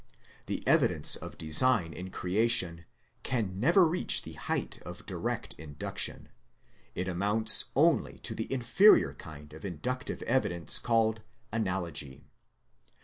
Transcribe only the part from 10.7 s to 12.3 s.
called analogy.